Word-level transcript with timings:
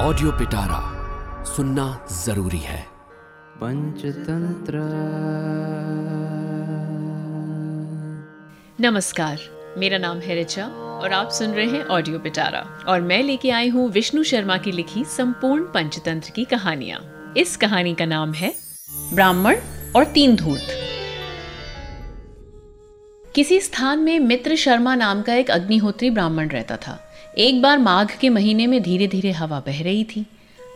Audio 0.00 0.30
पिटारा 0.32 0.78
सुनना 1.44 1.84
ज़रूरी 2.12 2.58
है। 2.58 2.80
पंचतंत्र। 3.56 4.80
नमस्कार 8.80 9.38
मेरा 9.78 9.98
नाम 9.98 10.18
है 10.18 10.34
रिचा 10.34 10.66
और 10.66 11.12
आप 11.12 11.30
सुन 11.30 11.50
रहे 11.50 11.66
हैं 11.66 11.84
ऑडियो 11.86 12.18
पिटारा 12.18 12.60
और 12.88 13.00
मैं 13.00 13.22
लेके 13.22 13.50
आई 13.50 13.68
हूँ 13.68 13.88
विष्णु 13.90 14.22
शर्मा 14.24 14.56
की 14.56 14.72
लिखी 14.72 15.04
संपूर्ण 15.04 15.64
पंचतंत्र 15.64 16.32
की 16.36 16.44
कहानियाँ। 16.44 17.00
इस 17.36 17.56
कहानी 17.56 17.94
का 17.94 18.04
नाम 18.04 18.32
है 18.32 18.54
ब्राह्मण 19.14 19.56
और 19.96 20.04
तीन 20.04 20.36
धूर्त। 20.36 20.75
किसी 23.36 23.60
स्थान 23.60 23.98
में 23.98 24.20
मित्र 24.20 24.56
शर्मा 24.56 24.94
नाम 24.94 25.22
का 25.22 25.34
एक 25.34 25.50
अग्निहोत्री 25.50 26.10
ब्राह्मण 26.10 26.48
रहता 26.48 26.76
था। 26.76 27.12
एक 27.38 27.62
बार 27.62 27.78
माघ 27.78 28.10
के 28.20 28.28
महीने 28.28 28.66
में 28.66 28.82
धीरे 28.82 29.06
धीरे 29.06 29.30
हवा 29.30 29.62
बह 29.66 29.82
रही 29.82 30.04
थी। 30.04 30.26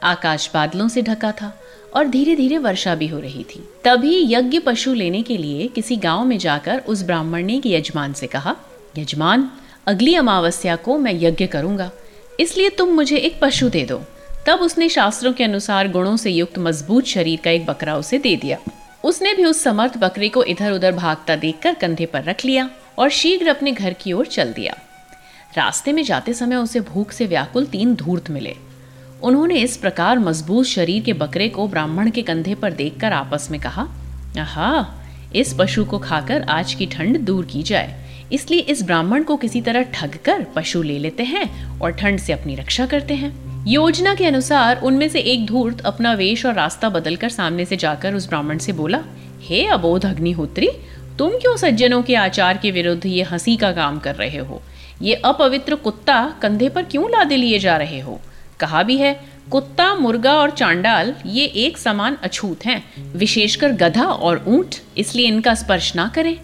आकाश 0.02 0.50
बादलों 0.54 0.88
से 0.88 1.02
ढका 1.02 1.32
था 1.32 1.60
और 1.96 2.06
धीरे 2.06 2.36
धीरे 2.36 2.58
वर्षा 2.58 2.94
भी 2.94 3.06
हो 3.06 3.20
रही 3.20 3.44
थी। 3.44 3.68
तभी 3.84 4.34
यज्ञ 4.34 4.58
पशु 4.58 4.94
लेने 4.94 5.22
के 5.22 5.36
लिए 5.36 5.68
किसी 5.68 5.96
गाँव 5.96 6.24
में 6.24 6.38
जाकर 6.38 6.78
उस 6.78 7.02
ब्राह्मण 7.02 7.44
ने 7.44 7.60
यजमान 7.66 8.12
से 8.12 8.26
कहा, 8.26 8.56
यजमान, 8.98 9.50
अगली 9.86 10.14
अमावस्या 10.14 10.76
को 10.76 10.98
मैं 10.98 11.14
यज्ञ 11.14 11.46
करूँगा। 11.46 11.90
इसलिए 12.40 12.70
तुम 12.70 12.88
मुझे 12.88 13.16
एक 13.16 13.38
पशु 13.42 13.68
दे 13.68 13.84
दो। 13.84 14.02
तब 14.46 14.58
उसने 14.58 14.88
शास्त्रों 14.88 15.32
के 15.32 15.44
अनुसार 15.44 15.88
गुणों 15.88 16.16
से 16.16 16.30
युक्त 16.30 16.58
मज़बूत 16.58 17.04
शरीर 17.04 17.38
का 17.44 17.50
एक 17.50 17.66
बकरा 17.66 17.96
उसे 17.96 18.18
दे 18.18 18.36
दिया। 18.36 18.58
उसने 19.04 19.34
भी 19.34 19.44
उस 19.44 19.62
समर्थ 19.62 19.96
बकरे 19.96 20.28
को 20.28 20.44
इधर 20.44 20.72
उधर 20.72 20.92
भागता 20.92 21.36
देखकर 21.36 21.74
कंधे 21.74 22.06
पर 22.06 22.22
रख 22.22 22.44
लिया 22.44 22.70
और 22.98 23.10
शीघ्र 23.10 23.48
अपने 23.48 23.72
घर 23.72 23.92
की 23.92 24.12
ओर 24.12 24.26
चल 24.26 24.52
दिया। 24.52 24.74
रास्ते 25.56 25.92
में 25.92 26.02
जाते 26.04 26.34
समय 26.34 26.56
उसे 26.56 26.80
भूख 26.80 27.12
से 27.12 27.26
व्याकुल 27.26 27.66
तीन 27.66 27.94
धूर्त 27.94 28.30
मिले। 28.30 28.56
उन्होंने 29.22 29.54
इस 29.54 29.76
प्रकार 29.76 30.18
मज़बूत 30.18 30.66
शरीर 30.66 31.02
के 31.02 31.12
बकरे 31.12 31.48
को 31.48 31.68
ब्राह्मण 31.68 32.10
के 32.10 32.22
कंधे 32.22 32.54
पर 32.54 32.72
देखकर 32.72 33.12
आपस 33.12 33.48
में 33.50 33.60
कहा, 33.60 33.88
आहा, 34.38 35.02
इस 35.34 35.54
पशु 35.58 35.84
को 35.84 35.98
खाकर 35.98 36.42
आज 36.42 36.74
की 36.74 36.86
ठंड 36.86 37.18
दूर 37.18 37.46
की 37.46 37.62
जाए। 37.62 38.04
इसलिए 38.32 38.60
इस 38.60 38.82
ब्राह्मण 38.82 39.22
को 39.22 39.36
किसी 39.36 39.60
तरह 39.60 39.82
ठग 39.82 40.18
कर 40.24 40.44
पशु 40.44 40.82
ले 40.82 40.98
लेते 40.98 41.22
हैं 41.22 41.78
और 41.80 41.92
ठंड 41.92 42.18
से 42.18 42.32
अपनी 42.32 42.54
रक्षा 42.54 42.86
करते 42.86 43.14
हैं। 43.14 43.49
योजना 43.66 44.14
के 44.14 44.26
अनुसार 44.26 44.80
उनमें 44.82 45.08
से 45.08 45.20
एक 45.20 45.46
धूर्त 45.46 45.80
अपना 45.80 46.12
वेश 46.12 46.46
और 46.46 46.54
रास्ता 46.54 46.88
बदलकर 46.88 47.28
सामने 47.28 47.64
से 47.64 47.76
जाकर 47.76 48.14
उस 48.14 48.28
ब्राह्मण 48.28 48.58
से 48.58 48.72
बोला, 48.72 48.98
हे 49.40 49.66
अबोध 49.66 50.06
अग्निहोत्री, 50.06 50.68
तुम 51.18 51.30
क्यों 51.30 51.56
सज्जनों 51.56 52.02
के 52.02 52.14
आचार 52.14 52.56
के 52.56 52.70
विरुद्ध 52.70 53.06
ये 53.06 53.22
हँसी 53.22 53.56
का 53.56 53.72
काम 53.72 53.98
कर 53.98 54.14
रहे 54.14 54.38
हो? 54.38 54.62
ये 55.02 55.14
अपवित्र 55.14 55.74
कुत्ता 55.74 56.34
कंधे 56.42 56.68
पर 56.68 56.82
क्यों 56.82 57.10
लादे 57.10 57.36
लिए 57.36 57.58
जा 57.58 57.76
रहे 57.76 58.00
हो? 58.00 58.20
कहा 58.60 58.82
भी 58.82 58.98
है, 58.98 59.20
कुत्ता, 59.50 59.94
मुर्गा 59.94 60.32
और 60.32 60.50
चांडाल 60.50 61.14
ये 61.26 61.44
एक 61.44 61.78
समान 61.78 62.16
अछूत 62.22 62.66
हैं, 62.66 63.12
विशेषकर 63.16 63.68
गधा 63.68 64.04
और 64.04 64.44
ऊँट, 64.48 64.74
इसलिए 64.98 65.26
इनका 65.26 65.54
स्पर्श 65.54 65.96
ना 65.96 66.12
करें। 66.14 66.36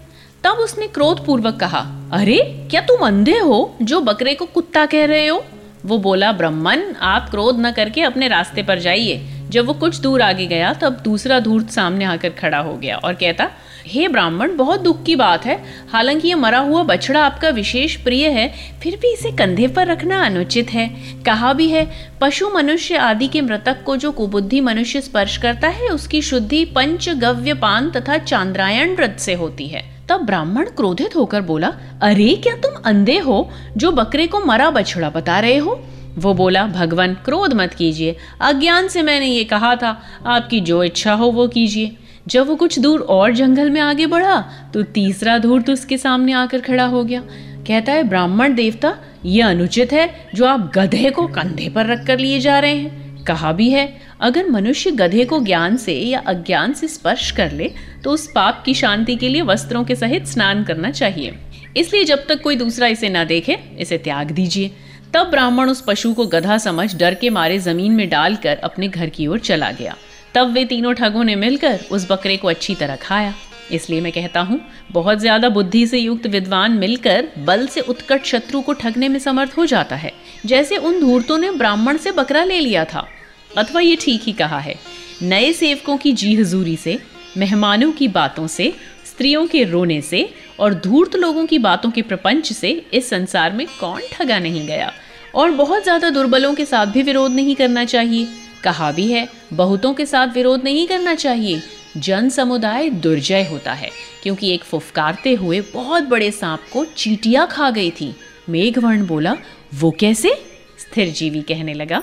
तब 0.44 0.50
उसने 0.50 0.86
क्रोध 0.86 1.26
पूर्वक 1.26 1.56
कहा, 1.56 2.10
अरे, 2.12 2.66
क्या 2.70 2.80
तुम 2.80 3.06
अंधे 3.06 3.38
हो, 3.38 3.76
जो 3.82 4.00
बकरे 4.00 4.34
को 4.34 4.46
कुत्ता 4.46 4.86
कह 4.86 5.04
रहे 5.04 5.26
हो? 5.26 5.44
वो 5.86 5.98
बोला 5.98 6.32
ब्रह्मन 6.32 6.82
आप 7.02 7.30
क्रोध 7.30 7.60
न 7.60 7.70
करके 7.70 8.02
अपने 8.02 8.28
रास्ते 8.28 8.62
पर 8.62 8.78
जाइए। 8.78 9.20
जब 9.50 9.66
वो 9.66 9.72
कुछ 9.72 9.98
दूर 10.00 10.22
आगे 10.22 10.46
गया 10.46 10.72
तब 10.72 11.00
दूसरा 11.04 11.38
धूर्त 11.40 11.70
सामने 11.70 12.04
आकर 12.04 12.30
खड़ा 12.30 12.58
हो 12.58 12.76
गया 12.76 12.96
और 12.96 13.14
कहता 13.14 13.50
हे 13.86 14.00
hey, 14.00 14.10
ब्राह्मण 14.12 14.56
बहुत 14.56 14.80
दुख 14.80 15.04
की 15.04 15.16
बात 15.16 15.44
है। 15.46 15.58
हालाँकि 15.92 16.28
ये 16.28 16.34
मरा 16.34 16.58
हुआ 16.58 16.82
बछड़ा 16.82 17.24
आपका 17.24 17.48
विशेष 17.48 17.96
प्रिय 17.96 18.28
है 18.28 18.48
फिर 18.82 18.96
भी 18.96 19.12
इसे 19.12 19.30
कंधे 19.32 19.66
पर 19.68 19.86
रखना 19.86 20.24
अनुचित 20.26 20.70
है। 20.70 20.88
कहा 21.22 21.52
भी 21.52 21.68
है 21.70 21.86
पशु 22.20 22.50
मनुष्य 22.50 22.96
आदि 22.96 23.28
के 23.28 23.40
मृतक 23.40 23.82
को 23.86 23.96
जो 23.96 24.12
कुबुद्धि 24.12 24.60
मनुष्य 24.60 25.00
स्पर्श 25.00 25.36
करता 25.36 25.68
है 25.68 25.88
उसकी 25.88 26.22
शुद्धि 26.22 26.64
पंच 26.64 27.08
गव्य 27.08 27.54
पान 27.54 27.90
तथा 27.90 28.18
चांद्रायण 28.18 28.96
व्रत 28.96 29.16
से 29.18 29.34
होती 29.34 29.66
है। 29.66 29.95
तब 30.08 30.20
ब्राह्मण 30.20 30.64
क्रोधित 30.64 31.16
होकर 31.16 31.40
बोला, 31.40 31.72
अरे, 32.02 32.40
क्या 32.42 32.54
तुम 32.54 32.72
अंधे 32.84 33.18
हो 33.18 33.50
जो 33.76 33.92
बकरे 33.92 34.26
को 34.26 34.40
मरा 34.40 34.70
बछड़ा 34.70 35.10
बता 35.10 35.40
रहे 35.40 35.56
हो? 35.56 35.84
वो 36.18 36.34
बोला, 36.34 36.66
भगवान, 36.66 37.14
क्रोध 37.14 37.52
मत 37.52 37.74
कीजिए। 37.74 38.16
अज्ञान 38.40 38.88
से 38.88 39.02
मैंने 39.02 39.26
ये 39.26 39.44
कहा 39.44 39.76
था, 39.76 40.02
आपकी 40.26 40.60
जो 40.60 40.84
इच्छा 40.84 41.12
हो 41.12 41.26
वो 41.26 41.48
कीजिए। 41.48 41.96
जब 42.28 42.46
वो 42.46 42.56
कुछ 42.56 42.78
दूर 42.78 43.00
और 43.00 43.32
जंगल 43.32 43.70
में 43.70 43.80
आगे 43.80 44.06
बढ़ा 44.06 44.44
तो 44.74 44.82
तीसरा 44.82 45.38
धूर्त 45.38 45.70
उसके 45.70 45.98
सामने 45.98 46.32
आकर 46.32 46.60
खड़ा 46.60 46.84
हो 46.84 47.04
गया। 47.04 47.22
कहता 47.66 47.92
है, 47.92 48.02
ब्राह्मण 48.02 48.54
देवता, 48.54 48.94
ये 49.24 49.42
अनुचित 49.42 49.92
है 49.92 50.28
जो 50.34 50.46
आप 50.46 50.72
गधे 50.74 51.10
को 51.10 51.26
कंधे 51.26 51.68
पर 51.68 51.86
रख 51.86 52.06
कर 52.06 52.18
लिए 52.18 52.40
जा 52.40 52.58
रहे 52.58 52.76
हैं। 52.76 53.05
कहा 53.26 53.52
भी 53.52 53.68
है, 53.70 53.86
अगर 54.20 54.48
मनुष्य 54.50 54.90
गधे 54.92 55.24
को 55.24 55.40
ज्ञान 55.40 55.76
से 55.76 55.94
या 55.94 56.18
अज्ञान 56.26 56.72
से 56.72 56.88
स्पर्श 56.88 57.30
कर 57.30 57.52
ले 57.52 57.70
तो 58.04 58.10
उस 58.10 58.30
पाप 58.32 58.62
की 58.66 58.74
शांति 58.74 59.16
के 59.16 59.28
लिए 59.28 59.42
वस्त्रों 59.44 59.84
के 59.84 59.96
सहित 59.96 60.26
स्नान 60.26 60.64
करना 60.64 60.90
चाहिए। 60.92 61.38
इसलिए 61.76 62.04
जब 62.04 62.26
तक 62.28 62.42
कोई 62.42 62.56
दूसरा 62.56 62.86
इसे 62.88 63.08
ना 63.08 63.24
देखे, 63.26 63.58
इसे 63.78 63.98
त्याग 63.98 64.30
दीजिए। 64.30 64.70
तब 65.14 65.30
ब्राह्मण 65.30 65.70
उस 65.70 65.82
पशु 65.86 66.12
को 66.14 66.26
गधा 66.26 66.58
समझ 66.58 66.94
डर 66.96 67.14
के 67.14 67.30
मारे 67.30 67.58
ज़मीन 67.60 67.92
में 67.92 68.08
डालकर 68.08 68.58
अपने 68.64 68.88
घर 68.88 69.08
की 69.08 69.26
ओर 69.26 69.38
चला 69.40 69.70
गया। 69.72 69.96
तब 70.34 70.52
वे 70.52 70.64
तीनों 70.64 70.92
ठगों 70.92 71.24
ने 71.24 71.34
मिलकर 71.36 71.80
उस 71.90 72.10
बकरे 72.10 72.36
को 72.36 72.48
अच्छी 72.48 72.74
तरह 72.74 72.96
खाया। 72.96 73.34
इसलिए 73.72 74.00
मैं 74.00 74.12
कहता 74.12 74.40
हूँ, 74.40 74.60
बहुत 74.92 75.18
ज़्यादा 75.18 75.48
बुद्धि 75.48 75.86
से 75.86 75.98
युक्त 75.98 76.26
विद्वान 76.26 76.72
मिलकर 76.72 77.28
बल 77.38 77.66
से 77.66 77.80
उत्कट 77.82 78.24
शत्रु 78.24 78.60
को 78.60 78.72
ठगने 78.74 79.08
में 79.08 79.18
समर्थ 79.18 79.56
हो 79.58 79.66
जाता 79.66 79.96
है। 79.96 80.12
जैसे 80.46 80.76
उन 80.78 81.00
धूर्तों 81.00 81.38
ने 81.38 81.50
ब्राह्मण 81.52 81.96
से 81.96 82.12
बकरा 82.12 82.44
ले 82.44 82.60
लिया 82.60 82.84
था। 82.84 83.06
अथवा 83.56 83.80
ये 83.80 83.96
ठीक 83.96 84.22
ही 84.22 84.32
कहा 84.32 84.58
है। 84.58 84.74
नए 85.22 85.52
सेवकों 85.52 85.96
की 85.96 86.12
जी 86.12 86.34
हजूरी 86.34 86.76
से, 86.76 86.98
मेहमानों 87.36 87.92
की 87.92 88.08
बातों 88.08 88.46
से, 88.46 88.74
स्त्रियों 89.06 89.46
के 89.46 89.64
रोने 89.64 90.00
से 90.00 90.34
और 90.60 90.74
धूर्त 90.74 91.16
लोगों 91.16 91.46
की 91.46 91.58
बातों 91.58 91.90
के 91.90 92.02
प्रपंच 92.02 92.52
से 92.52 92.70
इस 92.94 93.10
संसार 93.10 93.52
में 93.52 93.66
कौन 93.80 94.00
ठगा 94.12 94.38
नहीं 94.38 94.66
गया? 94.66 94.92
और 95.34 95.50
बहुत 95.50 95.82
ज़्यादा 95.82 96.10
दुर्बलों 96.10 96.54
के 96.54 96.64
साथ 96.64 96.86
भी 96.86 97.02
विरोध 97.02 97.32
नहीं 97.32 97.56
करना 97.56 97.84
चाहिए। 97.84 98.28
कहा 98.64 98.92
भी 98.92 99.12
है, 99.12 99.28
बहुतों 99.52 99.94
के 99.94 100.06
साथ 100.06 100.28
विरोध 100.28 100.64
नहीं 100.64 100.86
करना 100.86 101.14
चाहिए। 101.14 101.62
जन 101.96 102.28
समुदाय 102.28 102.90
दुर्जय 102.90 103.44
होता 103.44 103.72
है, 103.72 103.90
क्योंकि 104.22 104.54
एक 104.54 104.64
फुफकारते 104.64 105.34
हुए 105.34 105.60
बहुत 105.60 106.04
बड़े 106.04 106.30
सांप 106.30 106.60
को 106.72 106.84
चीटिया 106.84 107.46
खा 107.46 107.70
गई 107.70 107.90
थी। 107.90 108.14
मेघवर्ण 108.48 109.06
बोला, 109.06 109.36
वो 109.74 109.90
कैसे? 109.90 110.34
स्थिर 110.78 111.10
जीवी 111.10 111.42
कहने 111.42 111.74
लगा 111.74 112.02